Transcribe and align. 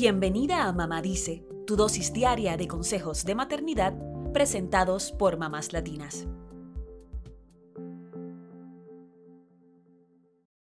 Bienvenida 0.00 0.68
a 0.68 0.72
Mamá 0.72 1.02
Dice, 1.02 1.44
tu 1.66 1.74
dosis 1.74 2.12
diaria 2.12 2.56
de 2.56 2.68
consejos 2.68 3.24
de 3.24 3.34
maternidad 3.34 3.94
presentados 4.32 5.10
por 5.10 5.38
mamás 5.38 5.72
latinas. 5.72 6.28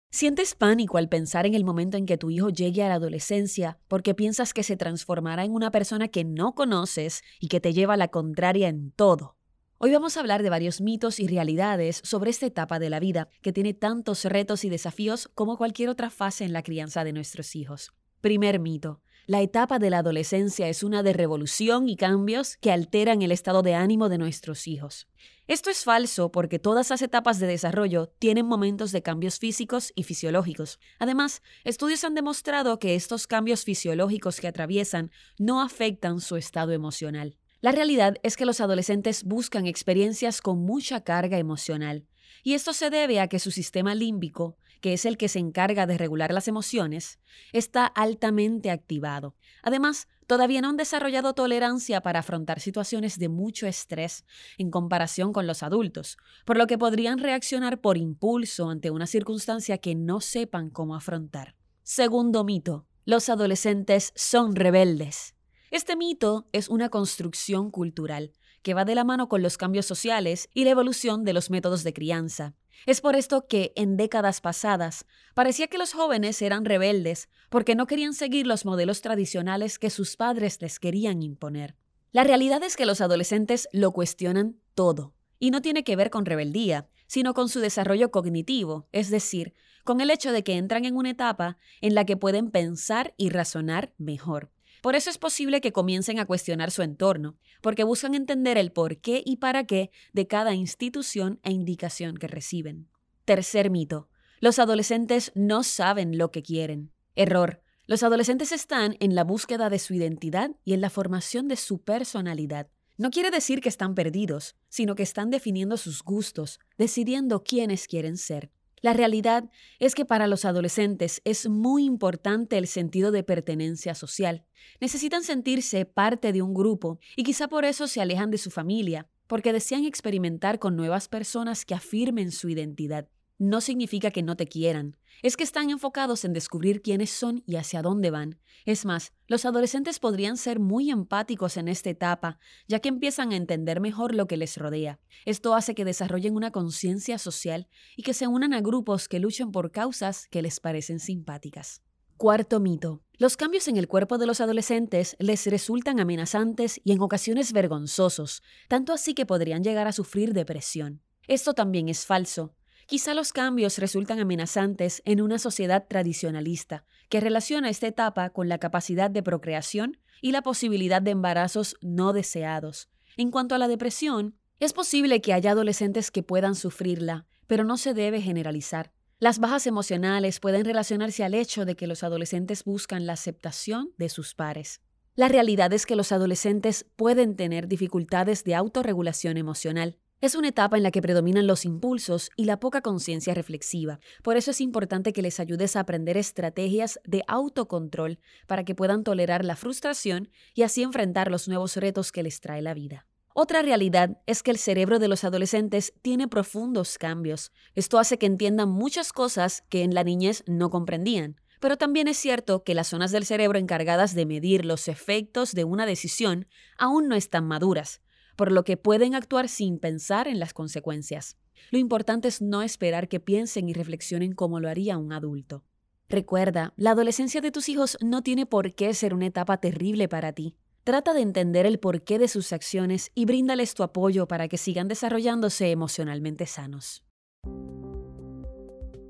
¿Sientes 0.10 0.56
pánico 0.56 0.98
al 0.98 1.08
pensar 1.08 1.46
en 1.46 1.54
el 1.54 1.64
momento 1.64 1.98
en 1.98 2.08
que 2.08 2.18
tu 2.18 2.32
hijo 2.32 2.50
llegue 2.50 2.82
a 2.82 2.88
la 2.88 2.96
adolescencia 2.96 3.78
porque 3.88 4.16
piensas 4.16 4.56
que 4.56 4.64
se 4.64 4.76
transformará 4.76 5.46
en 5.46 5.54
una 5.54 5.70
persona 5.70 6.08
que 6.08 6.24
no 6.24 6.56
conoces 6.56 7.22
y 7.40 7.48
que 7.48 7.60
te 7.60 7.74
lleva 7.74 7.94
a 7.94 7.98
la 7.98 8.08
contraria 8.08 8.70
en 8.70 8.90
todo? 8.90 9.38
Hoy 9.78 9.92
vamos 9.92 10.18
a 10.18 10.22
hablar 10.22 10.42
de 10.42 10.50
varios 10.50 10.82
mitos 10.82 11.20
y 11.20 11.28
realidades 11.28 12.02
sobre 12.04 12.32
esta 12.32 12.48
etapa 12.48 12.80
de 12.80 12.90
la 12.90 13.00
vida 13.00 13.30
que 13.44 13.54
tiene 13.54 13.76
tantos 13.76 14.26
retos 14.26 14.66
y 14.66 14.70
desafíos 14.70 15.30
como 15.36 15.60
cualquier 15.60 15.90
otra 15.90 16.10
fase 16.10 16.44
en 16.44 16.54
la 16.54 16.64
crianza 16.64 17.04
de 17.04 17.14
nuestros 17.14 17.56
hijos. 17.56 17.94
Primer 18.20 18.60
mito. 18.60 19.00
La 19.30 19.42
etapa 19.42 19.78
de 19.78 19.90
la 19.90 19.98
adolescencia 19.98 20.70
es 20.70 20.84
una 20.84 21.04
de 21.04 21.12
revolución 21.12 21.90
y 21.90 21.98
cambios 21.98 22.56
que 22.56 22.72
alteran 22.72 23.22
el 23.22 23.34
estado 23.34 23.62
de 23.62 23.76
ánimo 23.76 24.08
de 24.08 24.18
nuestros 24.18 24.68
hijos. 24.68 25.10
Esto 25.48 25.70
es 25.70 25.84
falso 25.84 26.32
porque 26.32 26.60
todas 26.60 26.90
las 26.92 27.02
etapas 27.02 27.38
de 27.38 27.48
desarrollo 27.48 28.08
tienen 28.20 28.46
momentos 28.46 28.94
de 28.94 29.02
cambios 29.02 29.38
físicos 29.38 29.92
y 29.96 30.04
fisiológicos. 30.04 30.80
Además, 30.98 31.42
estudios 31.66 32.06
han 32.06 32.16
demostrado 32.16 32.80
que 32.80 32.96
estos 32.96 33.28
cambios 33.28 33.66
fisiológicos 33.66 34.40
que 34.40 34.48
atraviesan 34.48 35.12
no 35.38 35.62
afectan 35.62 36.22
su 36.22 36.38
estado 36.38 36.72
emocional. 36.72 37.36
La 37.60 37.74
realidad 37.74 38.16
es 38.24 38.38
que 38.38 38.46
los 38.46 38.62
adolescentes 38.62 39.26
buscan 39.26 39.68
experiencias 39.68 40.40
con 40.40 40.60
mucha 40.60 41.04
carga 41.04 41.38
emocional, 41.38 42.08
y 42.44 42.54
esto 42.54 42.72
se 42.72 42.90
debe 42.90 43.20
a 43.20 43.28
que 43.28 43.40
su 43.40 43.52
sistema 43.52 43.94
límbico, 43.94 44.58
que 44.82 44.94
es 44.94 45.06
el 45.06 45.18
que 45.18 45.28
se 45.28 45.40
encarga 45.40 45.86
de 45.86 45.98
regular 45.98 46.34
las 46.34 46.48
emociones, 46.48 47.20
está 47.54 47.86
altamente 47.86 48.72
activado. 48.72 49.36
Además, 49.64 50.08
todavía 50.28 50.62
no 50.62 50.70
han 50.70 50.78
desarrollado 50.78 51.34
tolerancia 51.34 52.02
para 52.02 52.20
afrontar 52.20 52.60
situaciones 52.60 53.20
de 53.20 53.30
mucho 53.30 53.68
estrés 53.68 54.26
en 54.58 54.72
comparación 54.72 55.34
con 55.34 55.48
los 55.48 55.64
adultos, 55.64 56.18
por 56.46 56.58
lo 56.58 56.68
que 56.68 56.78
podrían 56.78 57.20
reaccionar 57.20 57.80
por 57.82 57.98
impulso 57.98 58.70
ante 58.70 58.92
una 58.92 59.08
circunstancia 59.08 59.78
que 59.78 59.96
no 59.96 60.22
sepan 60.22 60.70
cómo 60.70 60.96
afrontar. 60.96 61.56
Segundo 61.84 62.44
mito, 62.44 62.86
los 63.06 63.30
adolescentes 63.30 64.12
son 64.16 64.56
rebeldes. 64.56 65.34
Este 65.72 65.96
mito 65.96 66.48
es 66.52 66.70
una 66.70 66.90
construcción 66.90 67.72
cultural 67.72 68.34
que 68.62 68.74
va 68.74 68.84
de 68.84 68.96
la 68.96 69.06
mano 69.06 69.30
con 69.30 69.42
los 69.42 69.58
cambios 69.58 69.86
sociales 69.86 70.50
y 70.54 70.66
la 70.66 70.72
evolución 70.72 71.24
de 71.24 71.32
los 71.32 71.50
métodos 71.50 71.84
de 71.86 71.94
crianza. 71.94 72.54
Es 72.86 73.02
por 73.02 73.16
esto 73.16 73.48
que, 73.48 73.74
en 73.76 73.98
décadas 73.98 74.42
pasadas, 74.42 75.06
parecía 75.34 75.68
que 75.68 75.78
los 75.78 75.94
jóvenes 75.94 76.42
eran 76.42 76.66
rebeldes 76.66 77.30
porque 77.50 77.76
no 77.76 77.88
querían 77.88 78.14
seguir 78.14 78.48
los 78.48 78.66
modelos 78.66 79.02
tradicionales 79.02 79.80
que 79.80 79.90
sus 79.90 80.16
padres 80.16 80.62
les 80.62 80.80
querían 80.80 81.22
imponer. 81.22 81.76
La 82.12 82.24
realidad 82.24 82.64
es 82.64 82.78
que 82.78 82.86
los 82.86 83.02
adolescentes 83.02 83.68
lo 83.74 83.92
cuestionan 83.92 84.60
todo, 84.76 85.14
y 85.40 85.52
no 85.52 85.62
tiene 85.62 85.84
que 85.84 85.96
ver 85.96 86.10
con 86.10 86.26
rebeldía, 86.26 86.88
sino 87.08 87.34
con 87.34 87.50
su 87.50 87.60
desarrollo 87.60 88.12
cognitivo, 88.12 88.88
es 88.92 89.10
decir, 89.10 89.54
con 89.84 90.02
el 90.02 90.10
hecho 90.10 90.32
de 90.32 90.44
que 90.44 90.58
entran 90.58 90.86
en 90.86 90.96
una 90.96 91.12
etapa 91.12 91.58
en 91.82 91.96
la 91.96 92.06
que 92.06 92.18
pueden 92.18 92.52
pensar 92.52 93.14
y 93.18 93.30
razonar 93.30 93.94
mejor. 93.98 94.52
Por 94.82 94.96
eso 94.96 95.10
es 95.10 95.18
posible 95.18 95.62
que 95.62 95.72
comiencen 95.72 96.20
a 96.20 96.26
cuestionar 96.26 96.72
su 96.72 96.82
entorno, 96.82 97.38
porque 97.62 97.84
buscan 97.84 98.14
entender 98.14 98.58
el 98.58 98.72
por 98.72 98.98
qué 98.98 99.24
y 99.26 99.38
para 99.38 99.66
qué 99.66 99.92
de 100.14 100.28
cada 100.28 100.54
institución 100.54 101.40
e 101.44 101.52
indicación 101.52 102.18
que 102.18 102.28
reciben. 102.28 102.90
Tercer 103.26 103.70
mito. 103.70 104.10
Los 104.40 104.60
adolescentes 104.60 105.32
no 105.36 105.64
saben 105.64 106.18
lo 106.18 106.32
que 106.32 106.44
quieren. 106.44 106.92
Error. 107.16 107.62
Los 107.88 108.04
adolescentes 108.04 108.52
están 108.52 108.96
en 109.00 109.16
la 109.16 109.24
búsqueda 109.24 109.70
de 109.70 109.80
su 109.80 109.94
identidad 109.94 110.52
y 110.64 110.74
en 110.74 110.82
la 110.82 110.90
formación 110.90 111.48
de 111.48 111.56
su 111.56 111.82
personalidad. 111.82 112.70
No 112.98 113.12
quiere 113.12 113.32
decir 113.32 113.62
que 113.62 113.70
están 113.70 113.96
perdidos, 113.96 114.56
sino 114.70 114.96
que 114.96 115.04
están 115.04 115.30
definiendo 115.30 115.78
sus 115.78 116.04
gustos, 116.04 116.60
decidiendo 116.78 117.44
quiénes 117.44 117.88
quieren 117.88 118.18
ser. 118.18 118.52
La 118.82 118.94
realidad 118.94 119.50
es 119.80 119.96
que 119.96 120.06
para 120.06 120.28
los 120.28 120.46
adolescentes 120.46 121.22
es 121.26 121.50
muy 121.50 121.84
importante 121.86 122.58
el 122.58 122.68
sentido 122.68 123.12
de 123.12 123.24
pertenencia 123.24 123.96
social. 123.96 124.46
Necesitan 124.80 125.24
sentirse 125.24 125.86
parte 125.86 126.32
de 126.32 126.42
un 126.42 126.54
grupo 126.54 127.00
y 127.16 127.24
quizá 127.24 127.48
por 127.48 127.66
eso 127.66 127.88
se 127.88 128.02
alejan 128.02 128.30
de 128.30 128.38
su 128.38 128.52
familia, 128.52 129.08
porque 129.26 129.52
desean 129.52 129.86
experimentar 129.86 130.60
con 130.60 130.76
nuevas 130.76 131.08
personas 131.08 131.66
que 131.66 131.76
afirmen 131.76 132.32
su 132.32 132.50
identidad 132.50 133.08
no 133.38 133.62
significa 133.62 134.12
que 134.12 134.24
no 134.24 134.36
te 134.36 134.48
quieran. 134.48 134.98
Es 135.22 135.36
que 135.36 135.44
están 135.44 135.70
enfocados 135.70 136.26
en 136.26 136.34
descubrir 136.34 136.82
quiénes 136.82 137.10
son 137.10 137.44
y 137.46 137.56
hacia 137.56 137.82
dónde 137.82 138.12
van. 138.12 138.40
Es 138.66 138.86
más, 138.86 139.14
los 139.28 139.46
adolescentes 139.46 140.00
podrían 140.00 140.38
ser 140.38 140.60
muy 140.60 140.92
empáticos 140.92 141.58
en 141.58 141.68
esta 141.68 141.90
etapa, 141.90 142.40
ya 142.68 142.80
que 142.80 142.90
empiezan 142.90 143.32
a 143.32 143.36
entender 143.36 143.80
mejor 143.80 144.14
lo 144.14 144.28
que 144.28 144.38
les 144.38 144.58
rodea. 144.58 145.00
Esto 145.26 145.56
hace 145.56 145.74
que 145.74 145.86
desarrollen 145.86 146.36
una 146.36 146.52
conciencia 146.52 147.18
social 147.18 147.68
y 147.96 148.04
que 148.04 148.14
se 148.14 148.28
unan 148.28 148.54
a 148.54 148.62
grupos 148.62 149.08
que 149.08 149.20
luchen 149.20 149.52
por 149.52 149.72
causas 149.72 150.28
que 150.28 150.42
les 150.42 150.60
parecen 150.60 151.00
simpáticas. 151.00 151.82
Cuarto 152.18 152.60
mito. 152.60 153.04
Los 153.20 153.38
cambios 153.38 153.68
en 153.68 153.78
el 153.78 153.88
cuerpo 153.88 154.18
de 154.18 154.26
los 154.26 154.42
adolescentes 154.42 155.16
les 155.20 155.46
resultan 155.46 156.00
amenazantes 156.00 156.82
y 156.84 156.92
en 156.92 157.02
ocasiones 157.02 157.54
vergonzosos, 157.54 158.42
tanto 158.68 158.92
así 158.92 159.14
que 159.14 159.28
podrían 159.28 159.64
llegar 159.64 159.88
a 159.88 159.92
sufrir 159.92 160.34
depresión. 160.34 161.02
Esto 161.28 161.54
también 161.54 161.90
es 161.90 162.06
falso. 162.06 162.56
Quizá 162.88 163.14
los 163.14 163.34
cambios 163.34 163.80
resultan 163.80 164.20
amenazantes 164.20 165.02
en 165.04 165.22
una 165.22 165.40
sociedad 165.40 165.88
tradicionalista, 165.90 166.86
que 167.10 167.20
relaciona 167.20 167.70
esta 167.70 167.86
etapa 167.86 168.30
con 168.30 168.48
la 168.48 168.60
capacidad 168.60 169.12
de 169.12 169.22
procreación 169.22 170.00
y 170.22 170.32
la 170.32 170.42
posibilidad 170.42 171.02
de 171.02 171.12
embarazos 171.12 171.76
no 171.82 172.14
deseados. 172.14 172.90
En 173.18 173.30
cuanto 173.30 173.56
a 173.56 173.58
la 173.58 173.68
depresión, 173.68 174.38
es 174.62 174.72
posible 174.72 175.20
que 175.20 175.34
haya 175.34 175.52
adolescentes 175.52 176.12
que 176.12 176.24
puedan 176.24 176.56
sufrirla, 176.56 177.26
pero 177.46 177.66
no 177.66 177.76
se 177.76 177.94
debe 177.94 178.22
generalizar. 178.22 178.94
Las 179.20 179.40
bajas 179.40 179.68
emocionales 179.68 180.40
pueden 180.40 180.64
relacionarse 180.64 181.26
al 181.26 181.34
hecho 181.34 181.66
de 181.66 181.76
que 181.76 181.88
los 181.88 182.04
adolescentes 182.04 182.64
buscan 182.64 183.06
la 183.06 183.14
aceptación 183.14 183.92
de 183.98 184.08
sus 184.08 184.34
pares. 184.34 184.80
La 185.14 185.28
realidad 185.28 185.74
es 185.74 185.86
que 185.86 185.98
los 185.98 186.14
adolescentes 186.14 186.86
pueden 186.96 187.36
tener 187.36 187.68
dificultades 187.68 188.46
de 188.46 188.56
autorregulación 188.56 189.36
emocional. 189.36 189.98
Es 190.20 190.34
una 190.34 190.48
etapa 190.48 190.78
en 190.78 190.84
la 190.84 190.90
que 190.90 191.02
predominan 191.02 191.46
los 191.46 191.64
impulsos 191.64 192.32
y 192.36 192.46
la 192.46 192.60
poca 192.60 192.82
conciencia 192.82 193.36
reflexiva. 193.36 194.00
Por 194.24 194.36
eso 194.36 194.50
es 194.50 194.62
importante 194.62 195.14
que 195.14 195.22
les 195.22 195.40
ayudes 195.40 195.76
a 195.76 195.82
aprender 195.82 196.18
estrategias 196.18 197.00
de 197.06 197.24
autocontrol 197.28 198.18
para 198.48 198.66
que 198.66 198.74
puedan 198.74 199.04
tolerar 199.04 199.46
la 199.46 199.56
frustración 199.56 200.32
y 200.56 200.64
así 200.64 200.82
enfrentar 200.82 201.30
los 201.30 201.48
nuevos 201.48 201.78
retos 201.78 202.12
que 202.12 202.24
les 202.24 202.42
trae 202.42 202.64
la 202.64 202.74
vida. 202.74 203.06
Otra 203.36 203.62
realidad 203.62 204.18
es 204.26 204.42
que 204.42 204.50
el 204.50 204.58
cerebro 204.58 204.98
de 204.98 205.08
los 205.08 205.24
adolescentes 205.24 205.94
tiene 206.02 206.28
profundos 206.28 206.98
cambios. 206.98 207.52
Esto 207.76 208.00
hace 208.00 208.18
que 208.18 208.26
entiendan 208.26 208.70
muchas 208.70 209.14
cosas 209.14 209.66
que 209.70 209.84
en 209.84 209.94
la 209.94 210.04
niñez 210.04 210.44
no 210.48 210.72
comprendían. 210.72 211.40
Pero 211.60 211.78
también 211.78 212.08
es 212.08 212.18
cierto 212.18 212.64
que 212.64 212.74
las 212.74 212.88
zonas 212.88 213.12
del 213.12 213.26
cerebro 213.26 213.60
encargadas 213.60 214.16
de 214.16 214.26
medir 214.26 214.66
los 214.66 214.88
efectos 214.88 215.52
de 215.52 215.64
una 215.64 215.86
decisión 215.86 216.48
aún 216.76 217.08
no 217.08 217.16
están 217.16 217.46
maduras 217.46 218.02
por 218.38 218.54
lo 218.54 218.64
que 218.64 218.78
pueden 218.78 219.16
actuar 219.16 219.50
sin 219.50 219.80
pensar 219.80 220.30
en 220.30 220.40
las 220.40 220.54
consecuencias. 220.54 221.36
Lo 221.72 221.80
importante 221.80 222.30
es 222.30 222.42
no 222.42 222.62
esperar 222.62 223.10
que 223.10 223.20
piensen 223.20 223.68
y 223.68 223.74
reflexionen 223.74 224.32
como 224.32 224.62
lo 224.62 224.70
haría 224.70 224.98
un 224.98 225.12
adulto. 225.12 225.66
Recuerda, 226.08 226.74
la 226.78 226.92
adolescencia 226.92 227.42
de 227.42 227.52
tus 227.52 227.68
hijos 227.68 227.98
no 228.00 228.22
tiene 228.22 228.46
por 228.46 228.76
qué 228.76 228.94
ser 228.94 229.14
una 229.14 229.26
etapa 229.26 229.58
terrible 229.58 230.08
para 230.08 230.32
ti. 230.32 230.56
Trata 230.86 231.14
de 231.14 231.22
entender 231.22 231.66
el 231.66 231.80
porqué 231.80 232.18
de 232.18 232.30
sus 232.30 232.54
acciones 232.54 233.12
y 233.14 233.26
bríndales 233.26 233.74
tu 233.74 233.84
apoyo 233.84 234.26
para 234.28 234.48
que 234.48 234.58
sigan 234.58 234.88
desarrollándose 234.88 235.72
emocionalmente 235.72 236.46
sanos. 236.46 237.04